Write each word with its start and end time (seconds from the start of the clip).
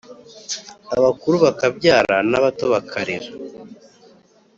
abakuru 0.97 1.35
bakabyara 1.45 2.15
nabato 2.29 2.65
bakarera 2.73 3.29